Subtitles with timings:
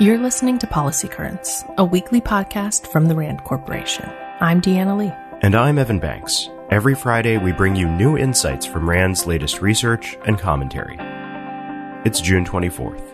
[0.00, 4.10] You're listening to Policy Currents, a weekly podcast from the RAND Corporation.
[4.40, 5.12] I'm Deanna Lee.
[5.42, 6.48] And I'm Evan Banks.
[6.70, 10.96] Every Friday, we bring you new insights from RAND's latest research and commentary.
[12.04, 13.06] It's June 24th.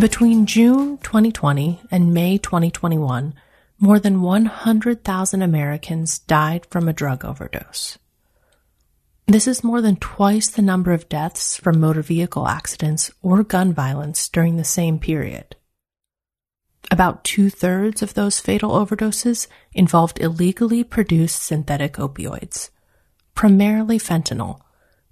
[0.00, 3.34] Between June 2020 and May 2021,
[3.78, 7.98] more than 100,000 Americans died from a drug overdose.
[9.32, 13.72] This is more than twice the number of deaths from motor vehicle accidents or gun
[13.72, 15.56] violence during the same period.
[16.90, 22.68] About two thirds of those fatal overdoses involved illegally produced synthetic opioids,
[23.34, 24.60] primarily fentanyl,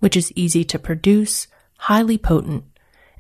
[0.00, 1.46] which is easy to produce,
[1.78, 2.64] highly potent,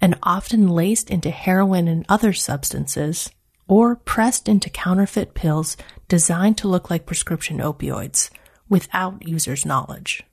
[0.02, 3.30] and often laced into heroin and other substances,
[3.66, 8.28] or pressed into counterfeit pills designed to look like prescription opioids
[8.68, 10.24] without users' knowledge.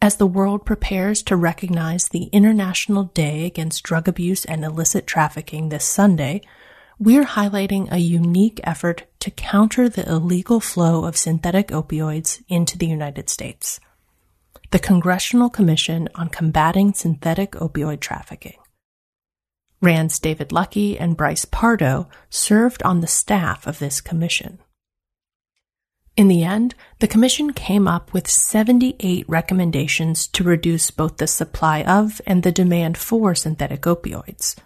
[0.00, 5.68] As the world prepares to recognize the International Day Against Drug Abuse and Illicit Trafficking
[5.68, 6.40] this Sunday,
[7.00, 12.86] we're highlighting a unique effort to counter the illegal flow of synthetic opioids into the
[12.86, 13.80] United States.
[14.70, 18.58] The Congressional Commission on Combating Synthetic Opioid Trafficking.
[19.80, 24.60] RAND's David Luckey and Bryce Pardo served on the staff of this commission.
[26.18, 31.84] In the end, the Commission came up with 78 recommendations to reduce both the supply
[31.84, 34.56] of and the demand for synthetic opioids.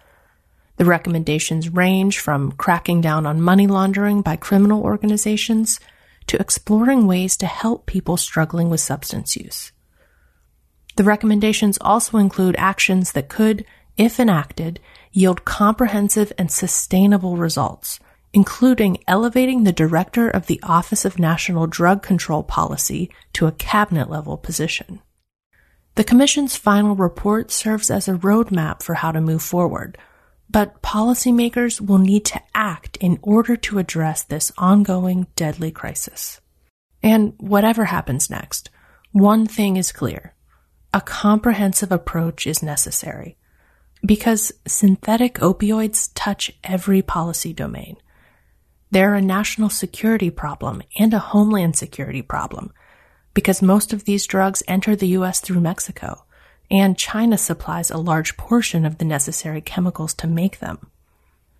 [0.77, 5.79] The recommendations range from cracking down on money laundering by criminal organizations
[6.25, 9.71] to exploring ways to help people struggling with substance use.
[10.95, 13.63] The recommendations also include actions that could,
[13.95, 14.79] if enacted,
[15.11, 17.99] yield comprehensive and sustainable results–
[18.33, 24.09] including elevating the director of the Office of National Drug Control Policy to a cabinet
[24.09, 24.99] level position.
[25.95, 29.99] The Commission's final report serves as a roadmap for how to move forward,
[30.49, 36.41] but policymakers will need to act in order to address this ongoing deadly crisis.
[37.03, 38.71] And whatever happens next,
[39.11, 40.33] one thing is clear.
[40.91, 43.37] A comprehensive approach is necessary.
[44.05, 47.97] Because synthetic opioids touch every policy domain
[48.93, 52.71] they're a national security problem and a homeland security problem
[53.33, 55.39] because most of these drugs enter the U.S.
[55.39, 56.25] through Mexico,
[56.69, 60.77] and China supplies a large portion of the necessary chemicals to make them.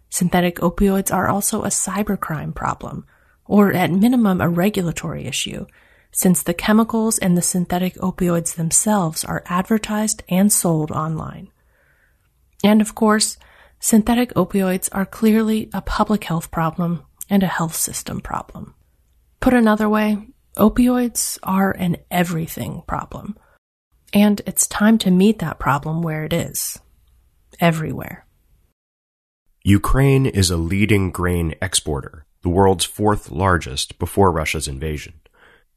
[0.10, 3.06] Synthetic opioids are also a cybercrime problem,
[3.46, 5.66] or at minimum a regulatory issue,
[6.12, 11.50] since the chemicals and the synthetic opioids themselves are advertised and sold online.
[12.64, 13.38] And of course,
[13.80, 18.76] synthetic opioids are clearly a public health problem and a health system problem.
[19.40, 20.20] Put another way,
[20.56, 23.36] opioids are an everything problem.
[24.14, 26.80] And it's time to meet that problem where it is.
[27.60, 28.28] Everywhere.
[29.64, 35.14] Ukraine is a leading grain exporter, the world's fourth largest before Russia's invasion.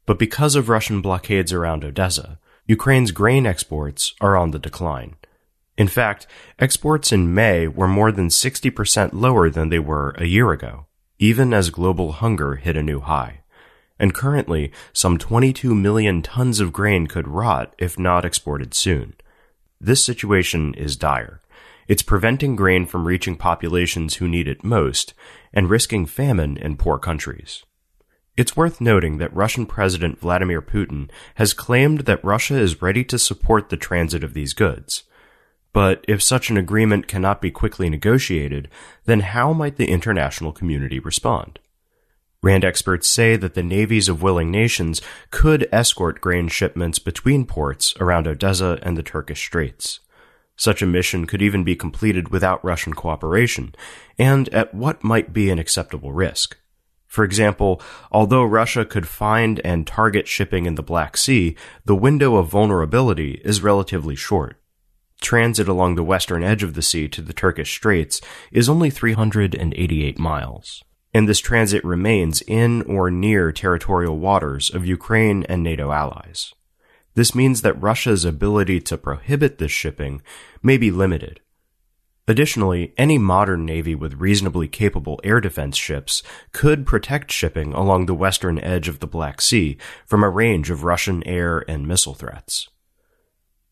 [0.05, 2.37] But because of Russian blockades around Odessa,
[2.67, 5.15] Ukraine's grain exports are on the decline.
[5.75, 6.27] In fact,
[6.59, 10.86] exports in May were more than 60% lower than they were a year ago
[11.19, 13.41] even as global hunger hit a new high.
[13.99, 19.15] And currently, some 22 million tons of grain could rot if not exported soon.
[19.81, 21.41] This situation is dire.
[21.87, 25.13] It's preventing grain from reaching populations who need it most
[25.53, 27.63] and risking famine in poor countries.
[28.35, 33.17] It's worth noting that Russian President Vladimir Putin has claimed that Russia is ready to
[33.17, 35.03] support the transit of these goods.
[35.77, 38.67] But if such an agreement cannot be quickly negotiated,
[39.05, 41.59] then how might the international community respond?
[42.41, 47.93] RAND experts say that the navies of willing nations could escort grain shipments between ports
[47.99, 49.99] around Odessa and the Turkish Straits.
[50.55, 53.75] Such a mission could even be completed without Russian cooperation,
[54.17, 56.57] and at what might be an acceptable risk.
[57.05, 57.79] For example,
[58.11, 61.55] although Russia could find and target shipping in the Black Sea,
[61.85, 64.59] the window of vulnerability is relatively short.
[65.21, 68.21] Transit along the western edge of the sea to the Turkish Straits
[68.51, 70.83] is only 388 miles,
[71.13, 76.53] and this transit remains in or near territorial waters of Ukraine and NATO allies.
[77.15, 80.21] This means that Russia's ability to prohibit this shipping
[80.61, 81.41] may be limited.
[82.27, 86.21] Additionally, any modern navy with reasonably capable air defense ships
[86.51, 90.83] could protect shipping along the western edge of the Black Sea from a range of
[90.83, 92.67] Russian air and missile threats.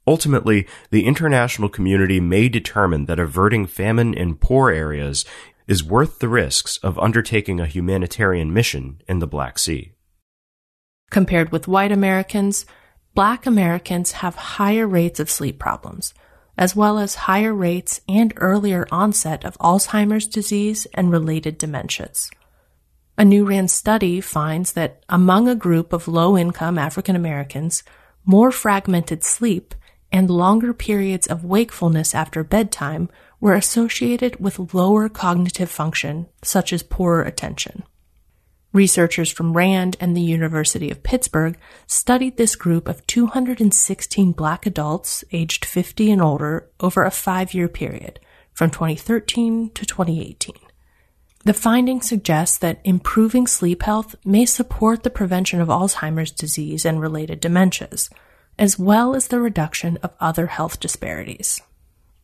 [0.07, 5.25] Ultimately, the international community may determine that averting famine in poor areas
[5.68, 9.94] is worth the risks of undertaking a humanitarian mission in the Black Sea.
[11.10, 12.66] Compared with white Americans,
[13.16, 16.13] Black Americans have higher rates of sleep problems,
[16.58, 22.30] as well as higher rates and earlier onset of Alzheimer's disease and related dementias.
[23.18, 27.84] A new RAND study finds that among a group of low income African Americans,
[28.25, 29.74] more fragmented sleep
[30.16, 33.10] and longer periods of wakefulness after bedtime
[33.42, 37.84] were associated with lower cognitive function, such as poorer attention.
[38.72, 45.26] Researchers from RAND and the University of Pittsburgh studied this group of 216 black adults
[45.34, 48.22] aged 50 and older over a five year period
[48.54, 50.56] from 2013 to 2018.
[51.44, 57.02] The findings suggest that improving sleep health may support the prevention of Alzheimer's disease and
[57.02, 58.10] related dementias,
[58.57, 61.62] as well as the reduction of other health disparities.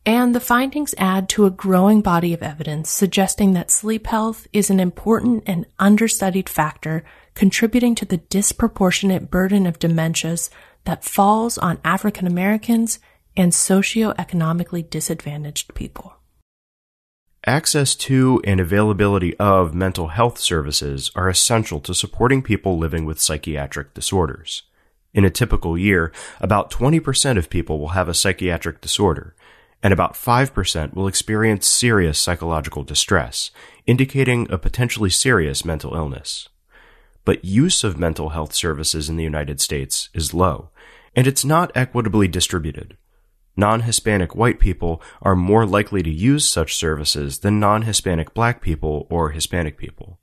[0.04, 4.68] And the findings add to a growing body of evidence suggesting that sleep health is
[4.68, 10.50] an important and understudied factor contributing to the disproportionate burden of dementias
[10.84, 12.98] that falls on African Americans
[13.36, 16.14] and socioeconomically disadvantaged people.
[17.46, 23.20] Access to and availability of mental health services are essential to supporting people living with
[23.20, 24.62] psychiatric disorders.
[25.14, 26.10] In a typical year,
[26.40, 29.34] about 20% of people will have a psychiatric disorder,
[29.82, 33.50] and about 5% will experience serious psychological distress,
[33.86, 36.48] indicating a potentially serious mental illness.
[37.24, 40.70] But use of mental health services in the United States is low,
[41.14, 42.96] and it's not equitably distributed.
[43.54, 49.30] Non-Hispanic white people are more likely to use such services than non-Hispanic black people or
[49.30, 50.18] Hispanic people.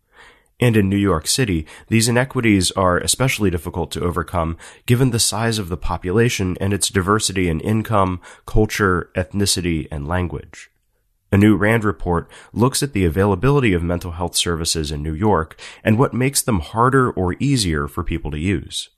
[0.59, 5.57] And in New York City, these inequities are especially difficult to overcome given the size
[5.57, 10.69] of the population and its diversity in income, culture, ethnicity, and language.
[11.31, 15.59] A new RAND report looks at the availability of mental health services in New York
[15.83, 18.89] and what makes them harder or easier for people to use.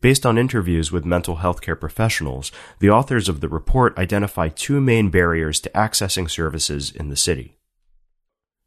[0.00, 2.50] Based on interviews with mental health care professionals,
[2.80, 7.56] the authors of the report identify two main barriers to accessing services in the city.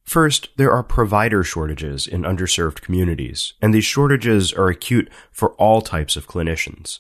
[0.06, 5.82] First, there are provider shortages in underserved communities, and these shortages are acute for all
[5.82, 7.00] types of clinicians.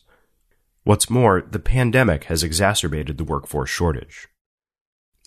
[0.83, 4.27] What's more, the pandemic has exacerbated the workforce shortage.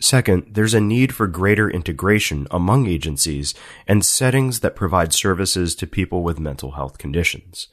[0.00, 3.54] Second, there's a need for greater integration among agencies
[3.86, 7.68] and settings that provide services to people with mental health conditions.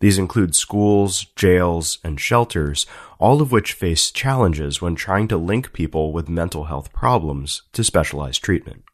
[0.00, 2.86] These include schools, jails, and shelters,
[3.18, 7.84] all of which face challenges when trying to link people with mental health problems to
[7.84, 8.84] specialized treatment.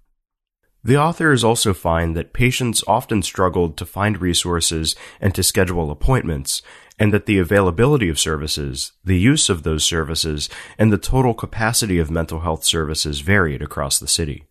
[0.84, 6.60] The authors also find that patients often struggled to find resources and to schedule appointments,
[6.98, 10.48] and that the availability of services, the use of those services,
[10.78, 14.44] and the total capacity of mental health services varied across the city.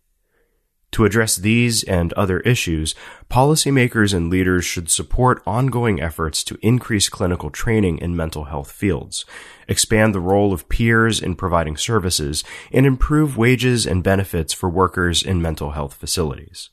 [0.92, 2.94] To address these and other issues,
[3.30, 9.24] policymakers and leaders should support ongoing efforts to increase clinical training in mental health fields,
[9.66, 15.22] expand the role of peers in providing services, and improve wages and benefits for workers
[15.22, 16.68] in mental health facilities.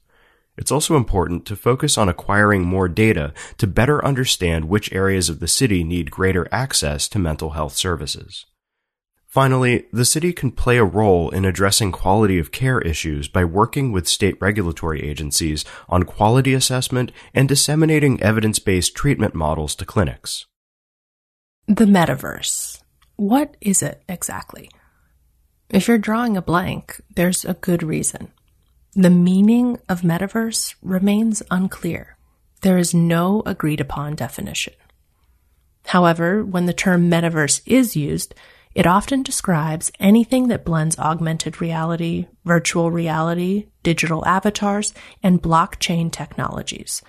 [0.57, 5.39] It's also important to focus on acquiring more data to better understand which areas of
[5.39, 8.45] the city need greater access to mental health services.
[9.29, 13.91] Finally, the city can play a role in addressing quality of care issues by working
[13.91, 20.47] with state regulatory agencies on quality assessment and disseminating evidence-based treatment models to clinics.
[21.67, 22.81] The metaverse.
[23.17, 24.71] What is it exactly?
[25.69, 28.31] If you're drawing a blank, there's a good reason.
[28.93, 32.17] The meaning of metaverse remains unclear.
[32.61, 34.73] There is no agreed upon definition.
[35.85, 38.33] However, when the term metaverse is used,
[38.75, 47.01] it often describes anything that blends augmented reality, virtual reality, digital avatars, and blockchain technologies.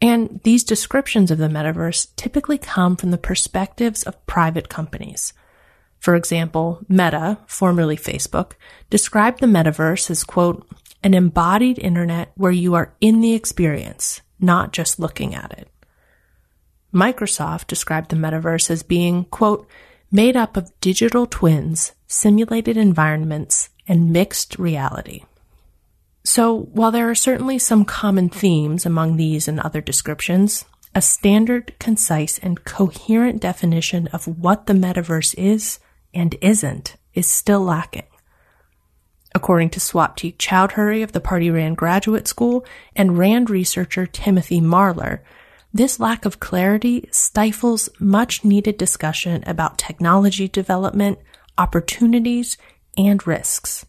[0.00, 5.32] And these descriptions of the metaverse typically come from the perspectives of private companies.
[5.98, 8.52] For example, Meta, formerly Facebook,
[8.88, 10.66] described the metaverse as, quote,
[11.02, 15.68] an embodied internet where you are in the experience, not just looking at it.
[16.94, 19.68] Microsoft described the metaverse as being, quote,
[20.10, 25.22] made up of digital twins, simulated environments, and mixed reality.
[26.24, 30.64] So, while there are certainly some common themes among these and other descriptions,
[30.94, 35.78] a standard, concise, and coherent definition of what the metaverse is
[36.12, 38.06] and isn't is still lacking.
[39.34, 42.64] According to Swaptik Chowdhury of the Pardee Rand Graduate School
[42.96, 45.20] and Rand researcher Timothy Marler,
[45.72, 51.18] this lack of clarity stifles much needed discussion about technology development,
[51.56, 52.56] opportunities,
[52.98, 53.86] and risks.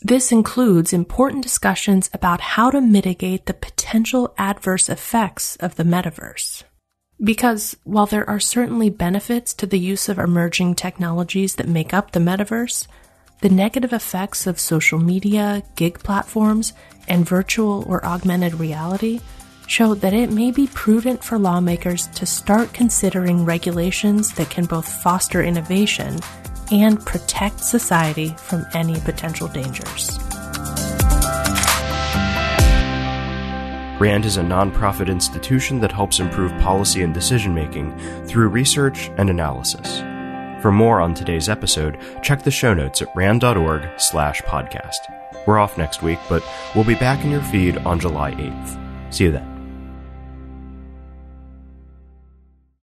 [0.00, 6.64] This includes important discussions about how to mitigate the potential adverse effects of the metaverse.
[7.22, 12.10] Because while there are certainly benefits to the use of emerging technologies that make up
[12.10, 12.88] the metaverse,
[13.40, 16.72] the negative effects of social media, gig platforms,
[17.06, 19.20] and virtual or augmented reality
[19.66, 24.86] show that it may be prudent for lawmakers to start considering regulations that can both
[24.86, 26.18] foster innovation
[26.70, 30.18] and protect society from any potential dangers.
[34.00, 39.30] RAND is a nonprofit institution that helps improve policy and decision making through research and
[39.30, 40.00] analysis.
[40.60, 44.96] For more on today's episode, check the show notes at rand.org slash podcast.
[45.46, 46.42] We're off next week, but
[46.74, 49.12] we'll be back in your feed on July 8th.
[49.14, 49.53] See you then.